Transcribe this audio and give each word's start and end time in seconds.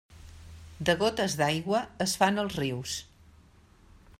De 0.89 0.95
gotes 1.01 1.35
d'aigua 1.41 1.81
es 2.07 2.15
fan 2.23 2.45
els 2.45 2.59
rius. 2.63 2.99